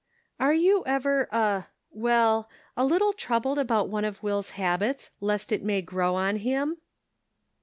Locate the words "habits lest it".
4.57-5.61